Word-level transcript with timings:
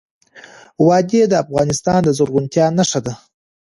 وادي 0.85 1.19
د 1.27 1.33
افغانستان 1.43 1.99
د 2.03 2.09
زرغونتیا 2.17 2.65
نښه 2.77 2.99
ده. 3.05 3.13